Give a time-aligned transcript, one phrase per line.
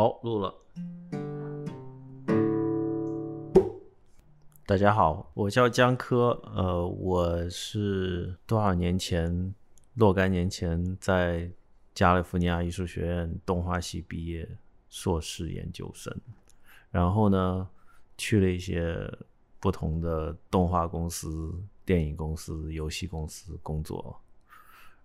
[0.00, 0.54] 好，录了。
[4.64, 9.54] 大家好，我叫江科，呃，我是多少年前，
[9.92, 11.50] 若干年前在
[11.92, 14.48] 加利福尼亚艺术学院动画系毕业，
[14.88, 16.16] 硕士研究生，
[16.90, 17.68] 然后呢，
[18.16, 19.06] 去了一些
[19.60, 21.52] 不同的动画公司、
[21.84, 24.18] 电影公司、游戏公司工作，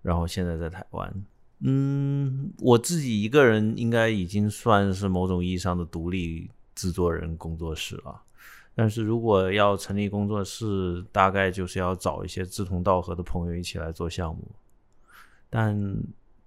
[0.01, 1.25] 然后现在在台湾。
[1.59, 8.21] 嗯，我自己一个人应该已经算是某种意义上的独立制作人工作室了。
[8.75, 14.51] 但是如果要成立工作室，大概就是要找一些志同道合的朋友一起来做项目。
[15.49, 15.95] 但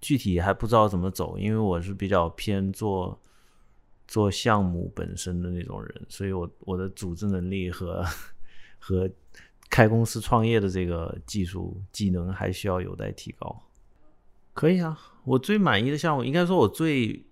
[0.00, 3.18] 具体还不知道怎么走，因为我是比较偏做
[4.06, 8.04] 做项目本身的那种人，所以我我的组织能力和
[8.78, 9.10] 和
[9.70, 13.62] 开公司创业的这个技术技能还需要有待提高。
[14.58, 17.24] 可以啊，我最满意的项目，应该说我最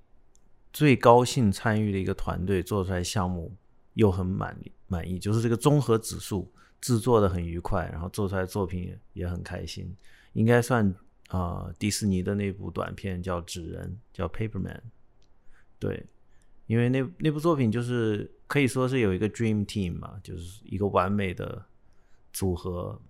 [0.73, 3.53] 最高兴参与的一个团队做出来项目
[3.95, 6.49] 又很满满意，就是这个综合指数
[6.81, 9.93] 制作的很愉快，然后做出来作品也，很开心，
[10.35, 10.95] 应该算
[11.31, 14.81] 啊、迪士尼的那部短片叫《纸人》，叫《Paper Man》。
[15.81, 16.07] 对，
[16.69, 21.67] 因为那那部作品就是可以说是有一个 Dream Team 嘛，就是一个完美的
[22.33, 23.03] 组合。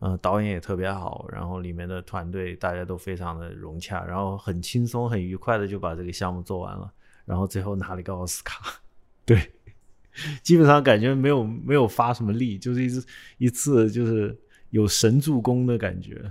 [0.00, 6.92] 呃，导演也特别好，然后里面的团队大家都非常的融洽，然后很轻松、很愉快的就把这个项目做完了，
[7.24, 8.82] 然后最后拿了一个奥斯卡。
[9.24, 9.52] 对，
[10.42, 13.06] 基本上感觉没有没有发什么力，就是一次
[13.38, 14.36] 一次就是
[14.68, 16.30] 有神助攻的感觉，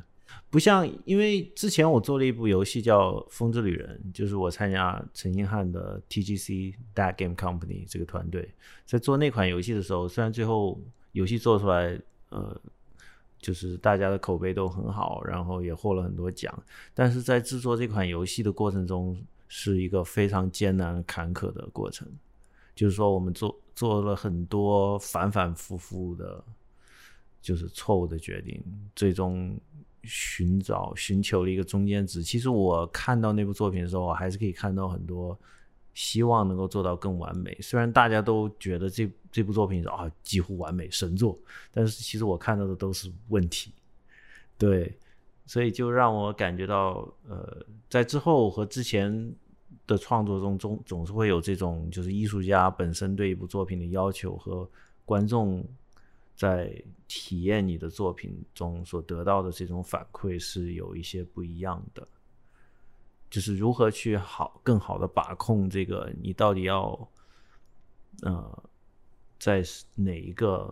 [0.52, 8.53] 不像因为之前我做了一部游戏叫《风之旅人》，就是我参加陈星汉的 TGC That Game Company 这个团队，
[8.86, 10.80] 在做那款游戏的时候，虽然最后
[11.14, 12.61] 游戏做出来，呃。
[13.44, 16.63] 就是大家的口碑都很好，然后也获了很多奖，
[16.94, 22.08] 但是在制作这款游戏的过程中，是一个非常艰难坎坷的过程。
[22.73, 26.42] 就是说，我们做做了很多反反复复的，
[27.42, 28.64] 就是错误的决定，
[28.95, 29.60] 最终
[30.04, 32.23] 寻找寻求了一个中间值。
[32.23, 35.37] 其实我看到那部作品的时候，我还是可以看到很多。
[35.93, 37.58] 希望能够做到更完美。
[37.61, 41.37] 虽然大家都觉得这这部作品啊几乎完美神作，
[41.71, 43.71] 但是其实我看到的都是问题。
[44.58, 44.98] 对，
[45.45, 49.33] 所以就让我感觉到，呃，在之后和之前
[49.86, 54.70] 的创作中，总总是会有这种，就是艺术家本身对一部作品的要求和
[55.04, 55.65] 观众
[56.36, 56.73] 在
[57.08, 62.08] 体验你的作品中所得到的这种反馈是有一些不一样的。
[63.33, 67.10] 就是如何去好更好的把控这个，你到底要，
[68.21, 68.64] 呃，
[69.39, 69.64] 在
[69.95, 70.71] 哪一个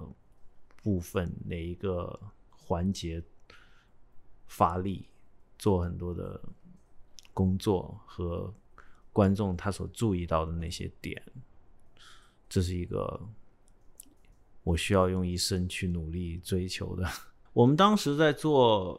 [0.84, 2.20] 部分、哪一个
[2.52, 3.20] 环节
[4.46, 5.08] 发力，
[5.58, 6.40] 做很多的
[7.34, 8.54] 工作和
[9.12, 11.20] 观众他所注意到的那些点，
[12.48, 13.20] 这是一个
[14.64, 17.10] 我需要用一生去努力追求的。
[17.54, 18.96] 我们当时在做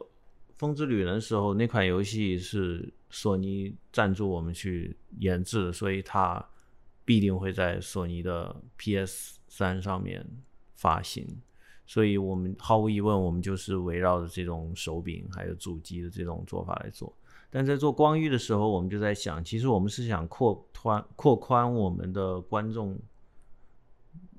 [0.57, 2.93] 《风之旅人》的时候，那款游戏是。
[3.13, 6.43] 索尼赞助我们去研制，所以它
[7.05, 10.27] 必定会在索尼的 PS 三上面
[10.73, 11.27] 发行。
[11.85, 17.15] 所以我们毫无疑问，我们就是围绕着这种手柄还有主机的这种做法来做。
[17.51, 22.97] 但在做光遇的时候，我们就在想，其实我们是想扩宽扩宽我们的观众，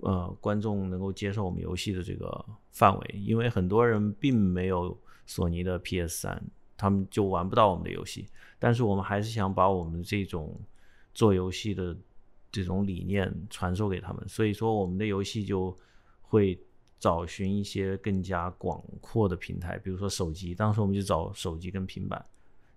[0.01, 6.43] 呃，观众能够接受我们游戏的这个范围，因为很多人并没有索尼的 PS 三。
[6.77, 8.27] 他们就玩不到我们的游戏，
[8.59, 10.61] 但是我们还是想把我们这种
[11.13, 11.97] 做游戏的
[12.51, 15.77] 这种理念传授给他们，所以说我们的游戏就
[16.23, 16.59] 会
[16.99, 20.55] 找寻一些更加广阔的平台，比如说手机。
[20.55, 22.25] 当时我们就找手机跟平板。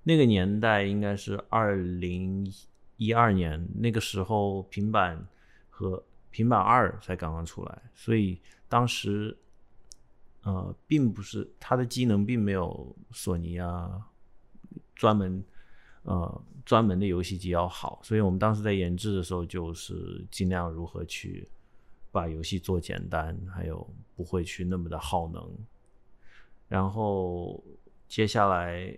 [0.03, 2.52] 那个年代应该是二零
[2.97, 5.28] 一二年，那个时候平板
[5.69, 9.38] 和平板二才刚刚出来，所以当时。
[10.47, 14.01] 呃，并不是它的机能并没有索尼啊
[14.95, 15.44] 专门
[16.04, 21.45] 呃专门的游戏机要好，所以我们当时在研制的时候就是尽量如何去
[22.13, 23.86] 把游戏做简单，还有
[24.16, 25.45] 不会去那么的耗能。
[26.69, 27.62] 然后
[28.07, 28.98] 接下来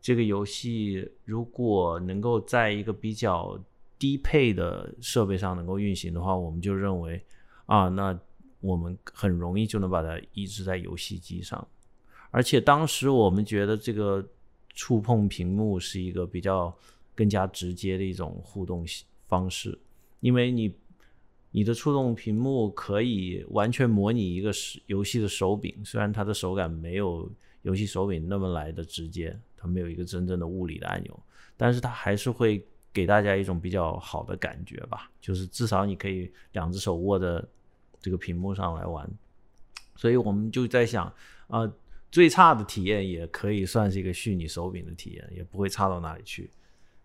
[0.00, 3.62] 这个游戏如果能够在一个比较
[3.98, 7.22] 低配的设备上能够运行的话，我们就认为
[7.66, 8.18] 啊那。
[8.66, 11.66] 我们很容易就能把它移植在游戏机上，
[12.30, 14.26] 而且当时我们觉得这个
[14.74, 16.76] 触碰屏幕是一个比较
[17.14, 18.84] 更加直接的一种互动
[19.28, 19.78] 方式，
[20.20, 20.74] 因为你
[21.52, 24.50] 你的触动屏幕可以完全模拟一个
[24.86, 27.30] 游戏的手柄，虽然它的手感没有
[27.62, 31.18] 游戏手柄那么来的直接，它没有一个真正的物理的按钮，
[31.56, 37.46] 但是它还是会给大家一种比较好的感觉吧，就是至少你可以两只手握着
[38.06, 39.04] 这个屏幕上来玩。
[39.96, 41.06] 所以我们就在想，
[41.48, 41.72] 啊、呃，
[42.12, 46.48] 最差的体验也可以算是一个虚拟手柄的体验，也不会差到哪里去。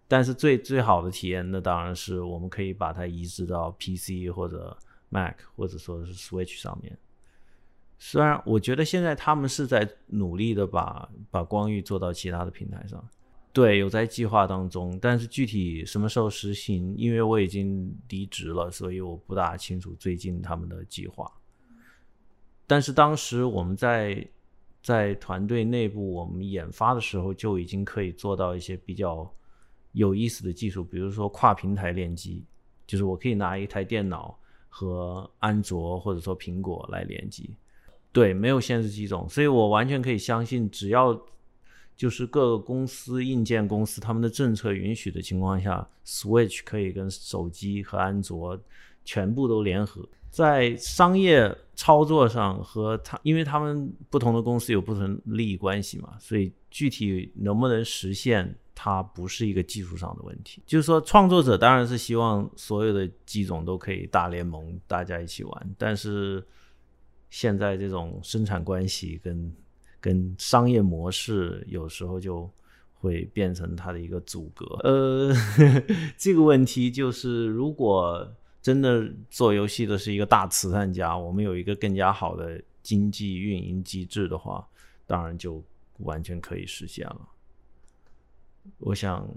[0.08, 4.78] 但是最最好的体验，那当然是我们可以把它移植到 PC 或者
[5.10, 6.96] Mac 或者说是 Switch 上面。
[7.98, 13.04] 虽然我觉得现在他们是在努力的把把光遇做到其他的平台上，
[13.54, 21.32] 对，有在计划当中，但是具体什么时候实行，因为我已经离职了，所以我不大清楚最近他们的计划。
[22.66, 24.28] 但是当时我们在
[24.82, 29.32] 在团队内部我们研发的时候，就已经可以做到一些比较。
[29.94, 32.46] 有意思的技术，比如说跨平台联机，
[32.88, 34.40] 就是我可以拿一台电脑
[34.70, 37.54] 和安卓或者说苹果来联机，
[38.14, 41.12] 对，没有限制机种，所以我完全可以相信，只要
[41.96, 48.60] 就是各个公司硬件公司他们的政策允许的情况下，Switch 可以跟手机和安卓
[49.04, 58.56] 全部都联合，在商业操作上和他，因为他们不同的公司有不同利益关系嘛，所以具体能不能实现？
[58.74, 65.76] 它不是一个技术上的问题，就是说创作者当然是希望所有的机种都可以大联盟，大家一起玩。
[65.78, 66.44] 但是
[67.30, 69.54] 现在这种生产关系跟
[70.02, 72.50] 跟商业模式有时候就
[72.96, 74.66] 会变成它的一个阻隔。
[74.84, 75.34] 呃，
[76.18, 78.30] 这个问题就是，如果
[78.62, 84.68] 真的做游戏的是一个大慈善家，我们有一个更加好的经济运营机制的话，
[85.08, 85.64] 当然就
[86.00, 87.22] 完全可以实现了。
[88.78, 89.28] 我想，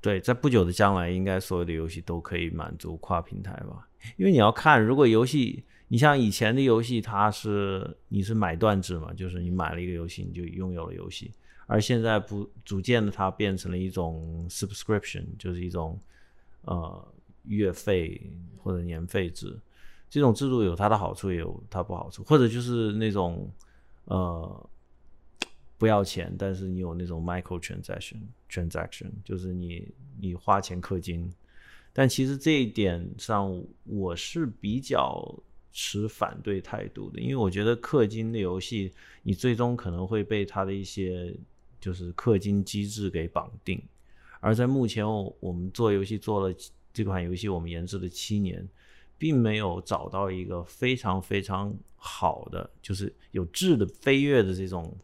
[0.00, 3.88] 对，在不久的将来，应该所有的游戏都可以满足跨平台吧？
[4.16, 11.32] 因为你要看，如果游戏，你像以前的游戏，它是你是买断制嘛，就是你买了一个游戏，你就拥有了游戏。
[11.66, 15.98] 而现在不，逐渐的它变成了一种 subscription，就是一种
[16.62, 17.12] 呃
[17.46, 19.58] 月费或者年费制。
[20.08, 23.52] 这种制度有它的好处，也有它不好处，或者就是那种
[24.04, 24.70] 呃。
[25.76, 28.18] 不要钱，但是你有那种 micro transaction
[28.50, 29.88] transaction，就是你
[30.20, 31.32] 你花钱氪金。
[31.90, 35.26] 但其实这一点上，我是比较
[35.72, 41.34] 持反对态度的，因为我觉得氪金的游戏，你最终可能会被它的一些
[41.80, 43.82] 就是氪金机制给绑定。
[44.40, 46.54] 而在目前我我们做游戏做了
[46.92, 48.66] 这款游戏，我们研制了七年，
[49.18, 54.96] 并没有找到一个非常非常好的，就是有质的飞跃的这种。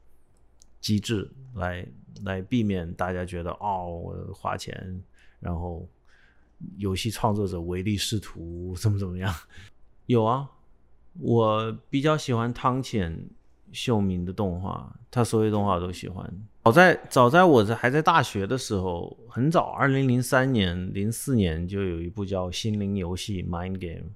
[0.79, 1.85] 机制来
[2.23, 5.03] 来避免大家觉得哦，我花钱，
[5.41, 5.85] 然后
[6.77, 9.35] 游戏创作者唯利是图，怎么怎么样？
[10.07, 10.49] 有啊，
[11.21, 13.29] 我比较喜欢汤浅
[13.73, 16.31] 秀明的动画，他所有动画我都喜欢。
[16.65, 24.11] 早在早在我在还在大学的时候，很早，二零零三年、零四年就有一部叫《心灵游戏》（Mind Game）。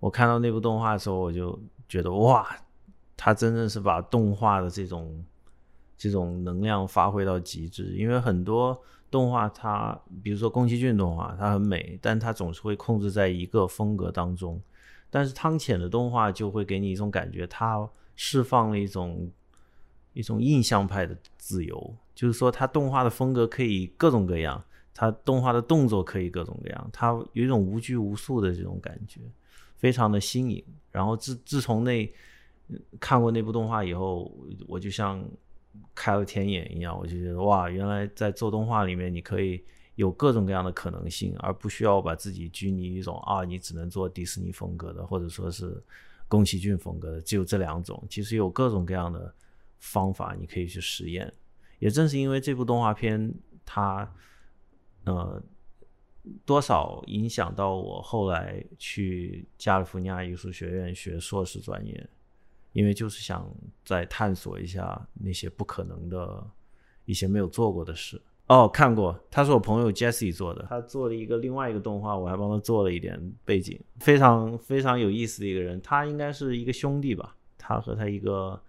[0.00, 1.58] 我看到那部动画的时候，我就
[1.88, 2.46] 觉得哇，
[3.16, 5.24] 他真的是把动画的这种。
[5.98, 8.78] 这种能量发挥到极致，因为很多
[9.10, 14.60] 动画它，比如说宫崎骏动画，它很美，但它总是会控制在一个风格当中。
[15.16, 19.32] 但是汤浅的动画就会给你一种感觉，它释放了一种
[20.12, 24.62] 一种印象派的自由，就是说它动画的风格可以各种各样，
[24.92, 29.22] 它动画的动作可以各种各样，它有一种无拘无束的这种感觉，
[29.78, 30.62] 非常的新颖。
[30.92, 32.12] 然后自自从那
[33.00, 34.30] 看过那部动画以后，
[34.68, 35.26] 我就像。
[35.94, 39.62] 开了天眼一样，我就觉得哇，原来在做动画里面，你可以
[39.96, 45.82] 有各种各样的可能性，而不需要把自己拘泥于一种啊，你只能做迪士尼风格的，或者说是
[46.28, 48.02] 宫崎骏风格的，只有这两种。
[48.08, 49.34] 其实有各种各样的
[49.80, 51.30] 方法，你可以去实验。
[51.78, 53.34] 也正是因为这部动画片，
[53.64, 54.10] 它
[55.04, 55.42] 呃
[56.44, 62.08] 多少影响到我后来去加利福尼亚艺术学院学硕士专业。
[62.72, 63.50] 因为就是想
[63.86, 66.46] 再探索一下那些不可能的
[67.06, 68.20] 一些没有做过的事。
[68.48, 75.80] 哦，看过，他是我朋友 Jesse 做的，他做了一个另外一个动画，我还帮他做了一点背景，非常非常有意思的一个人。
[75.82, 77.34] 他应该是一个兄弟吧？
[77.58, 78.60] 他和他一个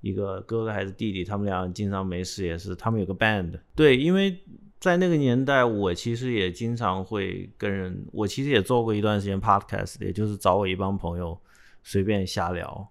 [0.00, 3.58] 一个哥哥还是弟弟，他们俩经常没事也是，他们有个 band。
[3.74, 4.38] 对，因为
[4.80, 11.38] 在那个年代，我其实也经常会跟人，我其实也做过一段时间 podcast，也就是找我一帮朋友
[11.82, 12.88] 随便瞎聊。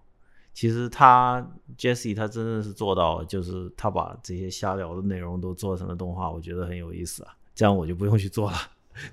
[0.58, 1.40] 其实他
[1.76, 7.32] Jesse 他真的是做到，就是他把这些瞎聊的内容都做成了动画，我觉得很有意思啊。
[7.54, 8.56] 这样我就不用去做了，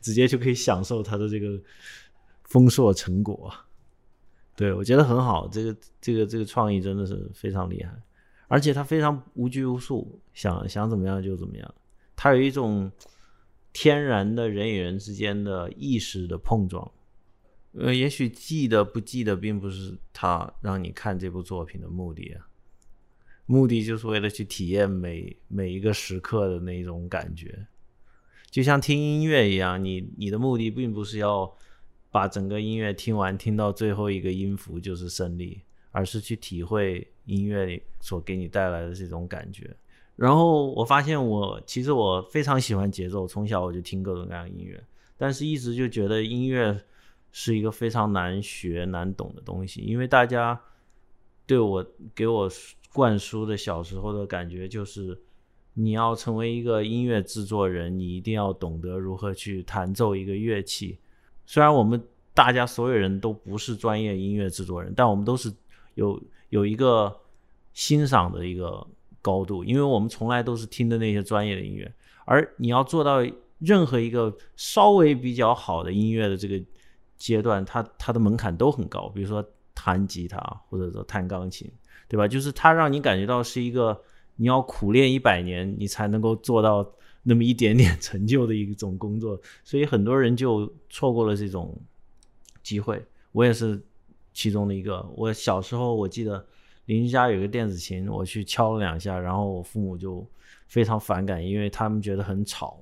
[0.02, 1.62] 直接就可以享受他的这个
[2.46, 3.54] 丰硕成果。
[4.56, 7.92] 对，我觉得很好，这个这个这个创意真的是非常厉害，
[8.48, 11.76] 而且他非常无拘无束，想想怎么样就怎么样。
[12.16, 12.92] 他有一种
[13.72, 16.92] 天然的人与人之间的意识的碰撞。
[17.78, 22.48] 呃，也许记得不记得，并不是他让你看这部作品的目的啊，
[23.46, 27.68] 目的就是为了去体验每每一个时刻的那种感觉，
[28.50, 31.54] 就像听音乐一样，你你的目的并不是要
[32.12, 39.76] 把整个音乐听完，听到最后一个音符就是胜利，而是去体会音乐所给你带来的这种感觉。
[40.16, 44.82] 然后我发现我其实我非常喜欢节奏，从小我就听各种各样的音乐，
[45.18, 46.82] 但是一直就觉得音乐。
[47.38, 50.58] 是一个非常难学难懂的东西，因为大家
[51.46, 52.50] 对我给我
[52.94, 55.20] 灌输的小时候的感觉就是，
[55.74, 60.98] 你要成为一个音乐制作人，你一定要懂得如何去弹奏一个乐器。
[61.46, 62.02] 虽然我们
[62.34, 65.54] 大家所有人都不是专业音乐制作人，但我们都是
[65.96, 66.18] 有
[66.52, 67.14] 有一个
[67.74, 68.88] 欣赏的一个
[69.22, 73.18] 高度，因为我们从来都是听的那些专业的音乐，而你要做到
[73.60, 76.64] 任何一个稍微比较好的音乐的这个。
[77.18, 79.44] 阶段，它它的门槛都很高，比如说
[79.74, 80.38] 弹吉他
[80.70, 81.70] 或者说弹钢琴，
[82.08, 82.28] 对吧？
[82.28, 84.02] 就是它让你感觉到是一个
[84.36, 86.90] 你要苦练一百年，你才能够做到
[87.24, 91.76] 那么一点点成就的一种工作，所以很多人就错过了这种
[92.64, 93.04] 机会。
[93.32, 93.82] 我也是
[94.34, 95.06] 其中的一个。
[95.16, 96.46] 我小时候我记得
[96.86, 100.26] 邻居家有个电子琴，我去敲了两下，然后我父母就
[100.68, 102.80] 非常反感，因为他们觉得很吵，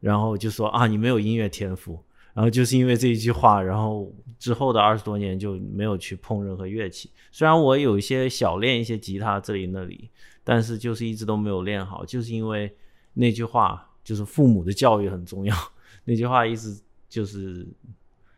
[0.00, 2.02] 然后就说啊，你没有音乐天赋。
[2.38, 7.10] 然后就是因为这一句话，然后之后的二十多年就没有去碰任何乐器。
[7.32, 10.08] 虽然我有一些小练一些吉他这里那里，
[10.44, 12.72] 但是就是一直都没有练好，就是因为
[13.14, 15.52] 那句话，就是父母的教育很重要。
[16.06, 17.66] 那句话一直就是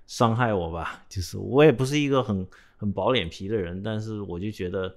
[0.07, 1.05] 伤害我吧。
[1.07, 2.47] 就是我也不是一个很
[2.79, 4.97] 很薄脸皮的人，但是我就觉得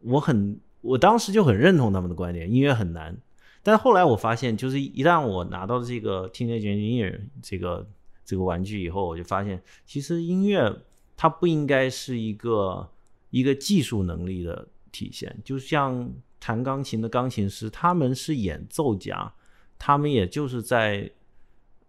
[0.00, 3.16] 我很，我当时就很认同他们的观点，音乐很难。
[3.62, 7.86] 但是后来我发现，就是一旦我拿到这个 Teenage Engineer 这个。
[8.28, 10.82] 这个玩具以后，我就发现，其实音乐
[11.16, 12.86] 它不应该是一个
[13.30, 15.34] 一个技术能力的体现。
[15.42, 19.32] 就像弹钢琴的钢琴师，他们是演奏家，
[19.78, 21.10] 他们也就是在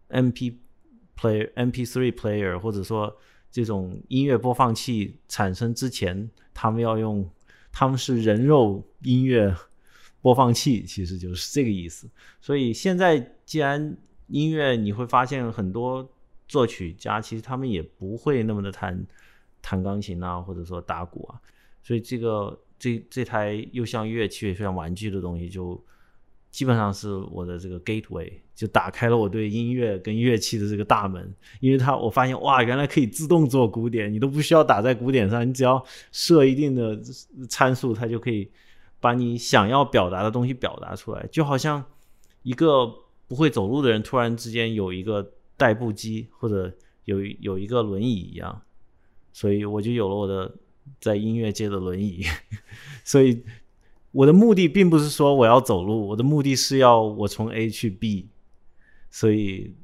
[0.07, 0.53] MP
[1.17, 3.13] player、MP3 player 或者说
[3.51, 7.29] 这种音乐播放器产生之前，他们要用，
[7.69, 9.53] 他们是人肉音乐
[10.23, 12.09] 播放器，其实就是这个意思。
[12.39, 16.09] 所以现在既然音乐，你会发现很多。
[16.49, 19.05] 作曲家其实他们也不会那么的弹
[19.61, 21.39] 弹钢琴啊，或者说打鼓啊，
[21.83, 25.79] 所以这个这这台又像乐器又像玩具的东西，就
[26.49, 31.31] 基本上是我的这个 gateway，就打开了我对音乐跟乐器的这个大门。
[31.59, 36.99] 因为它我发现哇，原来可以自动做鼓点，你都不需要打在鼓点上，你只要设一定的
[37.47, 38.49] 参数，它就可以
[38.99, 41.85] 把你想要表达的东西表达出来，就好像
[42.41, 42.91] 一个
[43.27, 45.33] 不会走路的人突然之间有一个。
[45.59, 46.73] 代步机或者
[47.03, 48.61] 有有一个轮椅一样，
[49.33, 50.55] 所以我就有了我的
[51.01, 52.23] 在音乐界的轮椅。
[53.03, 53.43] 所以
[54.11, 58.29] 我的目的并不是说我要走路，我的目的是要我从 A 去 B，
[59.11, 59.75] 所以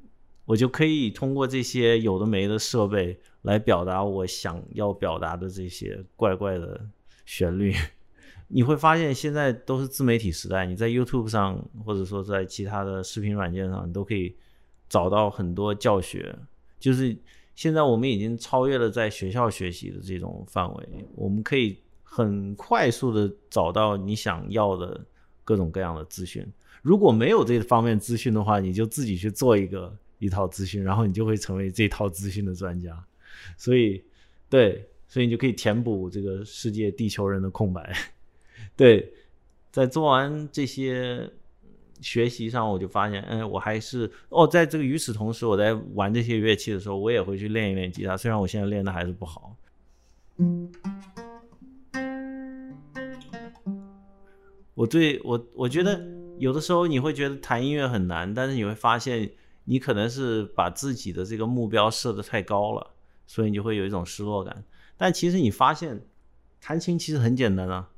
[0.46, 6.88] 我就可以通过这些有的没的设备来表达我想要表达的这些怪怪的
[7.26, 7.74] 旋律。
[8.48, 14.38] 你会发现现在都是自媒体时代，你在 YouTube 上或者说在其他的视频软件上，你都可以。
[14.88, 16.34] 找到很多教学，
[16.80, 17.16] 就是
[17.56, 25.04] 现在我们已经超越了在学校学习的这种范围，我们可以很快速的找到你想要的
[25.44, 26.46] 各种各样的资讯。
[26.82, 33.04] 如果没有这方面资讯的话，你就自己去做一个一套资讯，然后你就会成为这套资讯的专家。
[33.58, 34.04] 所以，
[34.50, 37.92] 对，所以你就可以填补这个世界地球人的空白。
[38.78, 39.12] 对，
[39.72, 41.30] 在做完这些。
[42.06, 49.56] 学习上我就发现，嗯，我还是哦，在这个与此同时，我在玩这些乐器的时候，我也会去练一练吉他，虽然我现在练的还是不好。
[54.76, 56.00] 我对我我觉得
[56.38, 59.32] 有的时候你会觉得弹音乐很难，但是你会发现
[59.64, 62.92] 你可能是把自己的这个目标设得太高了，
[63.26, 64.64] 所以你就会有一种失落感。
[64.96, 66.00] 但其实你发现
[66.62, 67.90] 弹琴其实很简单啊，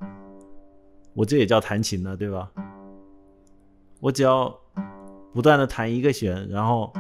[1.14, 2.50] 我这也叫弹琴呢，对吧？
[4.00, 4.56] 我只要
[5.34, 6.94] 不断的弹一个弦，然后，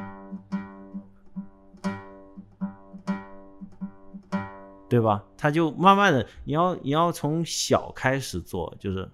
[4.90, 5.24] 对吧？
[5.38, 9.08] 它就慢慢的，你要你要从小开始做，就是，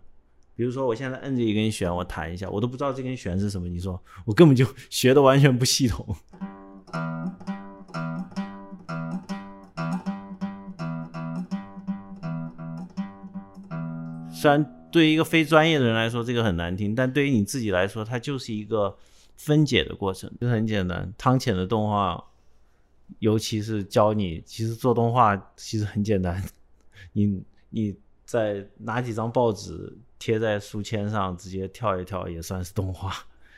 [0.56, 3.68] 比如说我现在摁着一根弦，我弹一下，我都不知道这根弦是什么。
[3.68, 6.16] 你说我根本就学的完全不系统。
[14.32, 14.83] 虽然。
[14.94, 18.96] 对于一个非专业的人来说，这个很难听；但对于你自己来说，它就是一个
[19.36, 21.12] 分解的过程，就很简单。
[21.18, 22.24] 汤浅的动画，
[23.18, 26.42] 尤其是教你，其实做动画其实很简单，
[27.12, 33.12] 你你在拿几张报纸贴在书签上，直接跳一跳也算是动画，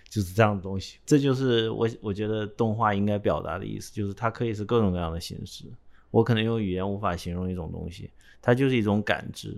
[0.07, 0.99] 就是这样的东西。
[1.05, 5.65] 这就是我我觉得动画应该表达的意思，就是它可以是各种各样的形式。
[6.11, 8.09] 我可能用语言无法形容一种东西，
[8.41, 9.53] 它就是一种感知。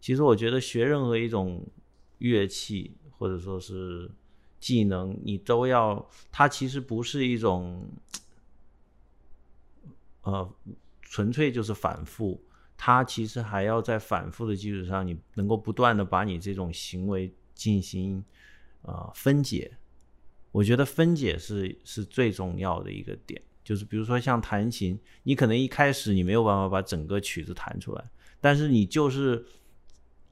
[0.00, 1.62] 其实我觉得学任何一种
[2.18, 4.10] 乐器或者说是
[4.58, 7.86] 技能，你都要，它其实不是一种，
[10.22, 10.50] 呃，
[11.02, 12.42] 纯粹就是反复，
[12.78, 18.24] 它其实还要在反复的基础上，你能够不断的把你这种行为进行
[18.82, 19.76] 呃分解。
[20.50, 29.44] 我觉得分解是是最重要的一个点，就是比如说像弹琴，你可能一开始你没有办法把整个曲子弹出来，但是你就是。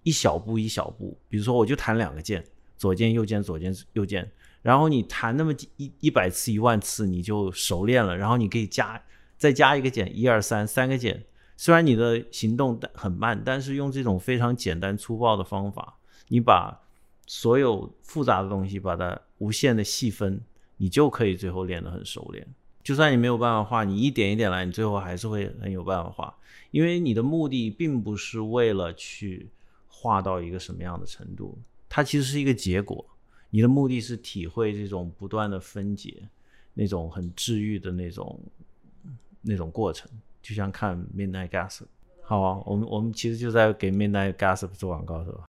[0.09, 2.43] 一小步一小步，比如说我就弹两个键，
[2.79, 4.27] 左键右键左键右键，
[4.63, 8.17] 然后你弹那么一一百次一万次，你就熟练了。
[8.17, 8.99] 然后你可以加
[9.37, 11.23] 再加一个键，一二三三个键。
[11.59, 15.99] 虽然你的行动很慢，但是用这种非常简单粗暴的方法，
[16.29, 16.81] 你把
[17.27, 20.41] 所有复杂的东西把它无限的细分，
[20.79, 22.47] 你就可以最后练得很熟练。
[22.83, 26.35] 就算你没有办法画，你一点一点来，你最后还是会很有办法画，
[26.71, 29.51] 因为你的目的并不是为了去。
[30.01, 33.05] 画到一个什么样的程度，它其实是一个结果。
[33.51, 36.23] 你的目的是体会这种不断的分解，
[36.73, 38.39] 那种很治愈的那种
[39.43, 40.09] 那种过程，
[40.41, 41.81] 就像看 Midnight Gas。
[42.23, 45.48] 好啊，我们我们其实就在给 Midnight Gas 做广告，是吧？